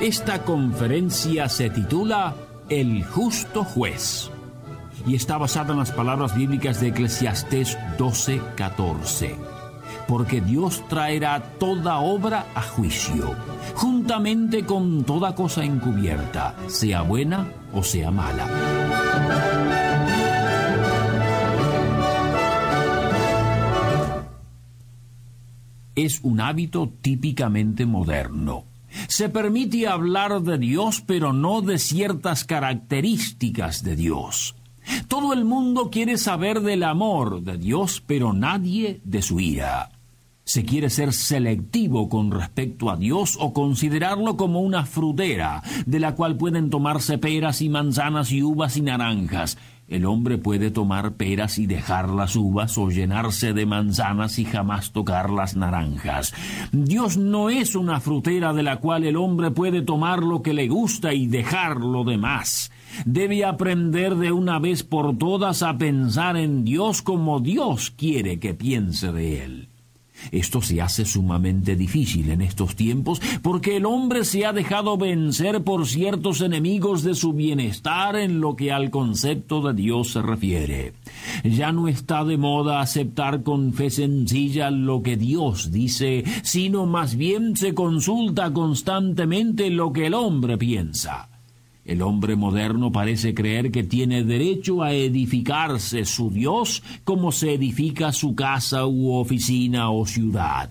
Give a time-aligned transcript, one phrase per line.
[0.00, 2.32] Esta conferencia se titula
[2.68, 4.30] El justo juez
[5.04, 9.34] y está basada en las palabras bíblicas de Eclesiastés 12:14.
[10.06, 13.34] Porque Dios traerá toda obra a juicio,
[13.74, 18.46] juntamente con toda cosa encubierta, sea buena o sea mala.
[25.96, 28.67] Es un hábito típicamente moderno
[29.08, 34.54] se permite hablar de Dios, pero no de ciertas características de Dios.
[35.08, 39.90] Todo el mundo quiere saber del amor de Dios, pero nadie de su ira.
[40.44, 46.14] Se quiere ser selectivo con respecto a Dios o considerarlo como una frutera, de la
[46.14, 49.58] cual pueden tomarse peras y manzanas y uvas y naranjas,
[49.88, 54.92] el hombre puede tomar peras y dejar las uvas o llenarse de manzanas y jamás
[54.92, 56.34] tocar las naranjas.
[56.72, 60.68] Dios no es una frutera de la cual el hombre puede tomar lo que le
[60.68, 62.70] gusta y dejar lo demás.
[63.04, 68.54] Debe aprender de una vez por todas a pensar en Dios como Dios quiere que
[68.54, 69.68] piense de él.
[70.32, 75.62] Esto se hace sumamente difícil en estos tiempos porque el hombre se ha dejado vencer
[75.62, 80.94] por ciertos enemigos de su bienestar en lo que al concepto de Dios se refiere.
[81.44, 87.16] Ya no está de moda aceptar con fe sencilla lo que Dios dice, sino más
[87.16, 91.28] bien se consulta constantemente lo que el hombre piensa.
[91.88, 98.12] El hombre moderno parece creer que tiene derecho a edificarse su Dios como se edifica
[98.12, 100.70] su casa u oficina o ciudad.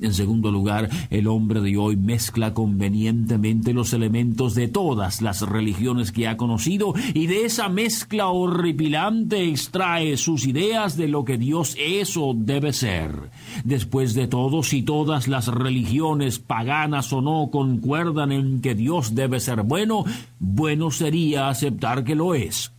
[0.00, 6.10] En segundo lugar, el hombre de hoy mezcla convenientemente los elementos de todas las religiones
[6.10, 11.76] que ha conocido y de esa mezcla horripilante extrae sus ideas de lo que Dios
[11.78, 13.30] es o debe ser.
[13.64, 19.38] Después de todo, si todas las religiones, paganas o no, concuerdan en que Dios debe
[19.38, 20.04] ser bueno,
[20.38, 22.72] bueno sería aceptar que lo es.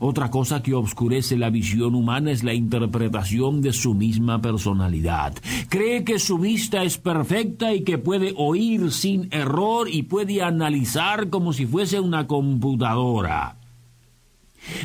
[0.00, 5.34] Otra cosa que obscurece la visión humana es la interpretación de su misma personalidad.
[5.68, 11.30] Cree que su vista es perfecta y que puede oír sin error y puede analizar
[11.30, 13.56] como si fuese una computadora.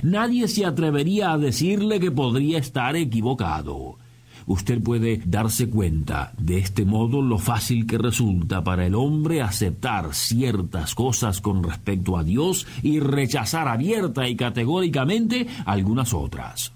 [0.04, 3.98] Nadie se atrevería a decirle que podría estar equivocado
[4.46, 10.14] usted puede darse cuenta de este modo lo fácil que resulta para el hombre aceptar
[10.14, 16.74] ciertas cosas con respecto a Dios y rechazar abierta y categóricamente algunas otras.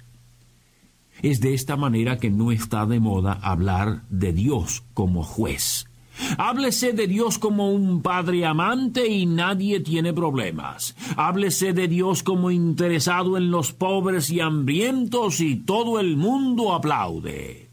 [1.22, 5.88] Es de esta manera que no está de moda hablar de Dios como juez.
[6.38, 10.96] Háblese de Dios como un padre amante y nadie tiene problemas.
[11.18, 17.66] Háblese de Dios como interesado en los pobres y hambrientos y todo el mundo aplaude.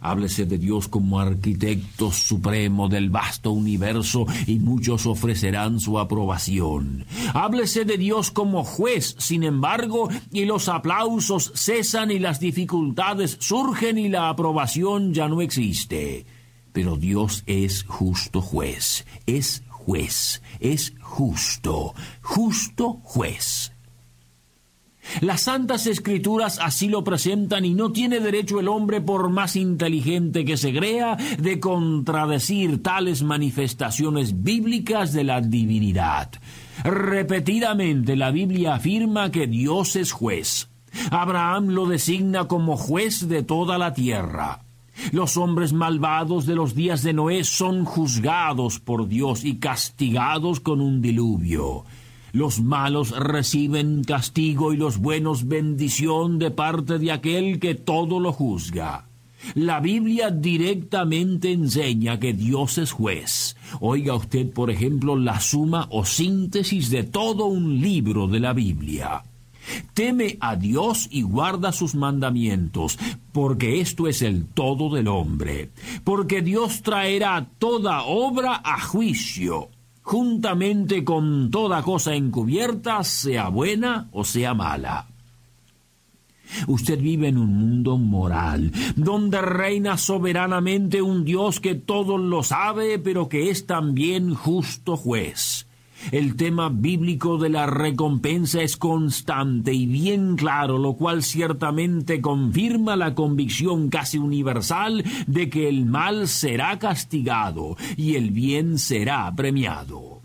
[0.00, 7.04] Háblese de Dios como arquitecto supremo del vasto universo y muchos ofrecerán su aprobación.
[7.34, 13.98] Háblese de Dios como juez, sin embargo, y los aplausos cesan y las dificultades surgen
[13.98, 16.24] y la aprobación ya no existe.
[16.72, 23.72] Pero Dios es justo juez, es juez, es justo, justo juez.
[25.20, 30.44] Las santas escrituras así lo presentan y no tiene derecho el hombre, por más inteligente
[30.44, 36.30] que se crea, de contradecir tales manifestaciones bíblicas de la divinidad.
[36.84, 40.68] Repetidamente la Biblia afirma que Dios es juez.
[41.10, 44.60] Abraham lo designa como juez de toda la tierra.
[45.10, 50.80] Los hombres malvados de los días de Noé son juzgados por Dios y castigados con
[50.80, 51.84] un diluvio.
[52.32, 58.32] Los malos reciben castigo y los buenos bendición de parte de aquel que todo lo
[58.32, 59.06] juzga.
[59.54, 63.56] La Biblia directamente enseña que Dios es juez.
[63.80, 69.24] Oiga usted, por ejemplo, la suma o síntesis de todo un libro de la Biblia.
[69.94, 72.98] Teme a Dios y guarda sus mandamientos,
[73.32, 75.70] porque esto es el todo del hombre,
[76.04, 79.68] porque Dios traerá toda obra a juicio,
[80.02, 85.06] juntamente con toda cosa encubierta, sea buena o sea mala.
[86.66, 92.98] Usted vive en un mundo moral, donde reina soberanamente un Dios que todo lo sabe,
[92.98, 95.66] pero que es también justo juez.
[96.10, 102.96] El tema bíblico de la recompensa es constante y bien claro, lo cual ciertamente confirma
[102.96, 110.22] la convicción casi universal de que el mal será castigado y el bien será premiado.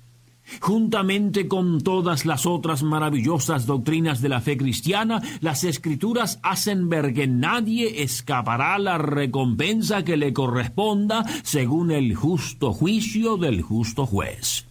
[0.62, 7.14] Juntamente con todas las otras maravillosas doctrinas de la fe cristiana, las escrituras hacen ver
[7.14, 14.67] que nadie escapará la recompensa que le corresponda según el justo juicio del justo juez.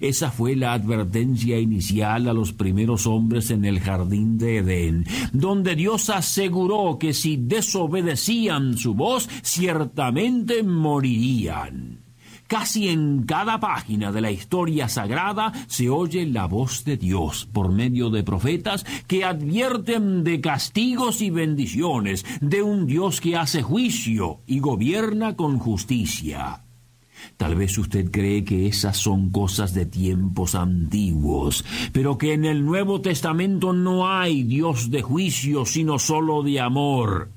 [0.00, 5.76] Esa fue la advertencia inicial a los primeros hombres en el jardín de Edén, donde
[5.76, 12.00] Dios aseguró que si desobedecían su voz, ciertamente morirían.
[12.50, 17.70] Casi en cada página de la historia sagrada se oye la voz de Dios por
[17.70, 24.40] medio de profetas que advierten de castigos y bendiciones, de un Dios que hace juicio
[24.48, 26.64] y gobierna con justicia.
[27.36, 32.64] Tal vez usted cree que esas son cosas de tiempos antiguos, pero que en el
[32.64, 37.28] Nuevo Testamento no hay Dios de juicio, sino solo de amor.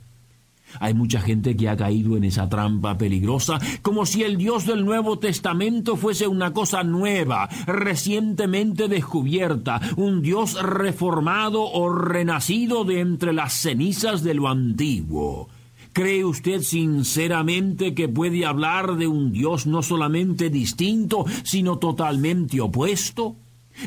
[0.79, 4.85] Hay mucha gente que ha caído en esa trampa peligrosa, como si el Dios del
[4.85, 13.33] Nuevo Testamento fuese una cosa nueva, recientemente descubierta, un Dios reformado o renacido de entre
[13.33, 15.49] las cenizas de lo antiguo.
[15.93, 23.35] ¿Cree usted sinceramente que puede hablar de un Dios no solamente distinto, sino totalmente opuesto?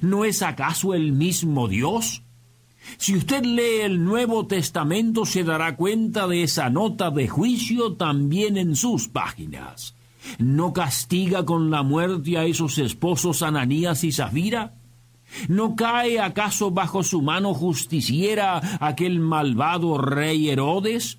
[0.02, 2.22] ¿No es acaso el mismo Dios?
[2.98, 8.56] Si usted lee el Nuevo Testamento se dará cuenta de esa nota de juicio también
[8.56, 9.96] en sus páginas.
[10.38, 14.74] ¿No castiga con la muerte a esos esposos Ananías y Zafira?
[15.48, 21.18] ¿No cae acaso bajo su mano justiciera aquel malvado rey Herodes?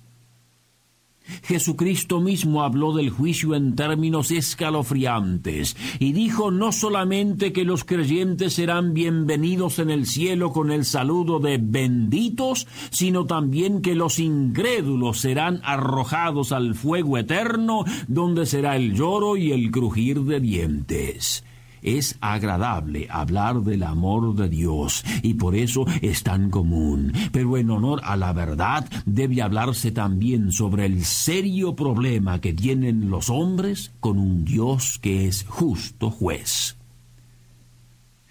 [1.42, 8.54] Jesucristo mismo habló del juicio en términos escalofriantes y dijo no solamente que los creyentes
[8.54, 15.20] serán bienvenidos en el cielo con el saludo de benditos, sino también que los incrédulos
[15.20, 21.44] serán arrojados al fuego eterno, donde será el lloro y el crujir de dientes.
[21.82, 27.12] Es agradable hablar del amor de Dios y por eso es tan común.
[27.32, 33.10] Pero en honor a la verdad debe hablarse también sobre el serio problema que tienen
[33.10, 36.76] los hombres con un Dios que es justo juez.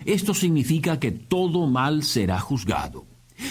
[0.06, 3.06] Esto significa que todo mal será juzgado.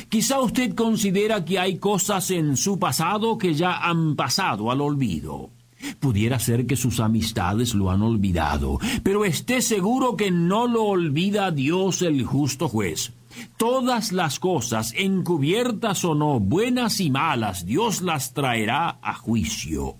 [0.09, 5.51] Quizá usted considera que hay cosas en su pasado que ya han pasado al olvido.
[6.01, 11.51] Pudiera ser que sus amistades lo han olvidado, pero esté seguro que no lo olvida
[11.51, 13.13] Dios el justo juez.
[13.57, 19.97] Todas las cosas, encubiertas o no, buenas y malas, Dios las traerá a juicio.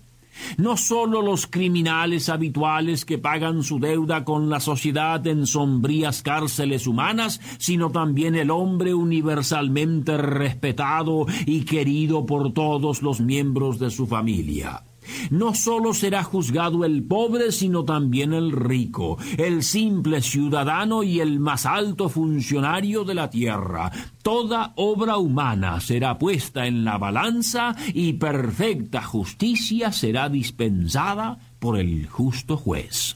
[0.57, 6.87] No sólo los criminales habituales que pagan su deuda con la sociedad en sombrías cárceles
[6.87, 14.07] humanas, sino también el hombre universalmente respetado y querido por todos los miembros de su
[14.07, 14.83] familia.
[15.29, 21.39] No solo será juzgado el pobre, sino también el rico, el simple ciudadano y el
[21.39, 23.91] más alto funcionario de la tierra.
[24.21, 32.07] Toda obra humana será puesta en la balanza y perfecta justicia será dispensada por el
[32.07, 33.15] justo juez.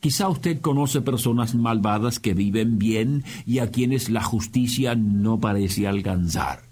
[0.00, 5.86] Quizá usted conoce personas malvadas que viven bien y a quienes la justicia no parece
[5.86, 6.69] alcanzar.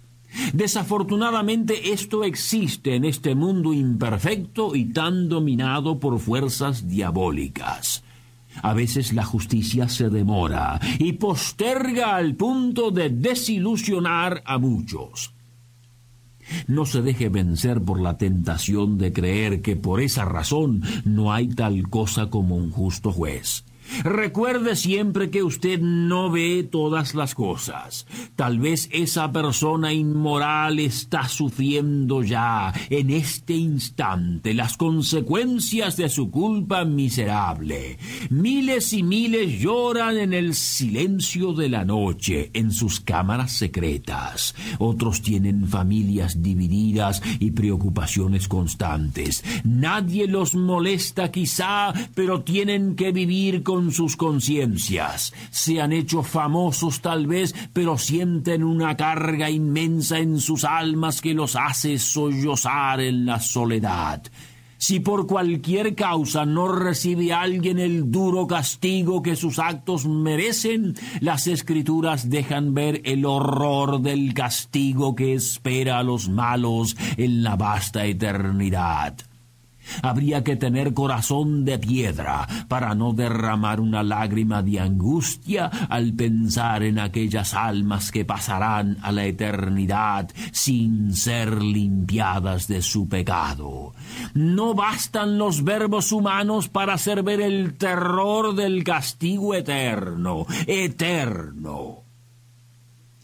[0.53, 8.05] Desafortunadamente esto existe en este mundo imperfecto y tan dominado por fuerzas diabólicas.
[8.63, 15.33] A veces la justicia se demora y posterga al punto de desilusionar a muchos.
[16.67, 21.49] No se deje vencer por la tentación de creer que por esa razón no hay
[21.49, 23.65] tal cosa como un justo juez.
[24.05, 28.07] Recuerde siempre que usted no ve todas las cosas.
[28.37, 36.31] Tal vez esa persona inmoral está sufriendo ya, en este instante, las consecuencias de su
[36.31, 37.99] culpa miserable.
[38.31, 44.55] Miles y miles lloran en el silencio de la noche, en sus cámaras secretas.
[44.79, 49.45] Otros tienen familias divididas y preocupaciones constantes.
[49.65, 55.33] Nadie los molesta quizá, pero tienen que vivir sus conciencias.
[55.51, 61.35] Se han hecho famosos tal vez, pero sienten una carga inmensa en sus almas que
[61.35, 64.23] los hace sollozar en la soledad.
[64.81, 71.49] Si por cualquier causa no recibe alguien el duro castigo que sus actos merecen, las
[71.49, 78.07] escrituras dejan ver el horror del castigo que espera a los malos en la vasta
[78.07, 79.28] eternidad.
[80.03, 86.83] Habría que tener corazón de piedra para no derramar una lágrima de angustia al pensar
[86.83, 93.95] en aquellas almas que pasarán a la eternidad sin ser limpiadas de su pecado.
[94.35, 102.08] No bastan los verbos humanos para hacer ver el terror del castigo eterno, eterno.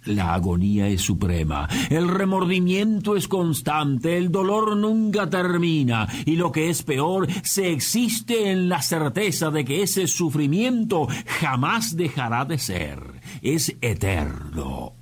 [0.07, 6.69] La agonía es suprema, el remordimiento es constante, el dolor nunca termina y lo que
[6.69, 11.09] es peor, se existe en la certeza de que ese sufrimiento
[11.41, 14.93] jamás dejará de ser, es eterno.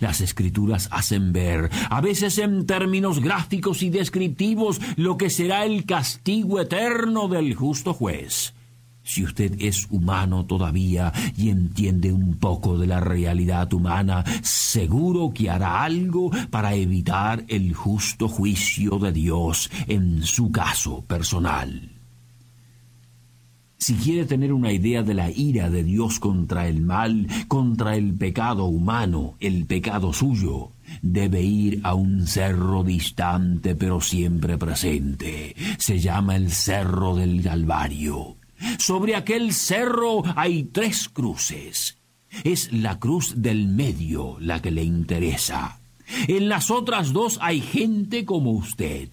[0.00, 5.86] Las escrituras hacen ver, a veces en términos gráficos y descriptivos, lo que será el
[5.86, 8.54] castigo eterno del justo juez.
[9.04, 15.50] Si usted es humano todavía y entiende un poco de la realidad humana, seguro que
[15.50, 21.90] hará algo para evitar el justo juicio de Dios en su caso personal.
[23.82, 28.14] Si quiere tener una idea de la ira de Dios contra el mal, contra el
[28.14, 30.70] pecado humano, el pecado suyo,
[31.02, 35.56] debe ir a un cerro distante pero siempre presente.
[35.78, 38.36] Se llama el Cerro del Calvario.
[38.78, 41.98] Sobre aquel cerro hay tres cruces.
[42.44, 45.80] Es la cruz del medio la que le interesa.
[46.28, 49.08] En las otras dos hay gente como usted.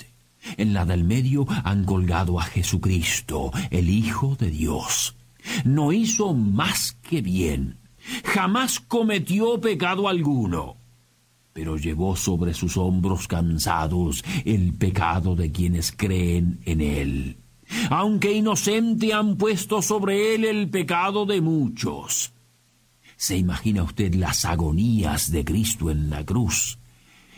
[0.58, 5.16] En la del medio han colgado a Jesucristo, el Hijo de Dios.
[5.66, 7.78] No hizo más que bien.
[8.24, 10.78] Jamás cometió pecado alguno.
[11.52, 17.38] Pero llevó sobre sus hombros cansados el pecado de quienes creen en él
[17.90, 22.32] aunque inocente han puesto sobre él el pecado de muchos.
[23.16, 26.78] ¿Se imagina usted las agonías de Cristo en la cruz?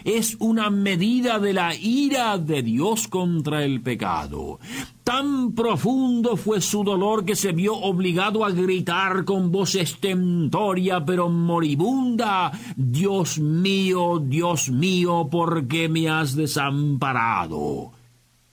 [0.03, 4.59] Es una medida de la ira de Dios contra el pecado.
[5.03, 11.29] Tan profundo fue su dolor que se vio obligado a gritar con voz estentoria pero
[11.29, 17.91] moribunda, Dios mío, Dios mío, ¿por qué me has desamparado?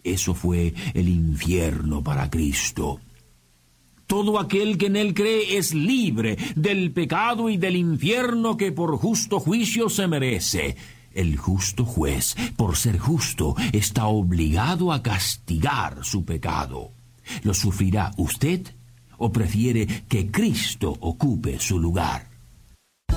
[0.04, 3.00] Eso fue el infierno para Cristo.
[4.06, 8.96] Todo aquel que en él cree es libre del pecado y del infierno que por
[8.96, 10.76] justo juicio se merece.
[11.12, 16.92] El justo juez, por ser justo, está obligado a castigar su pecado.
[17.42, 18.66] ¿Lo sufrirá usted
[19.18, 22.27] o prefiere que Cristo ocupe su lugar?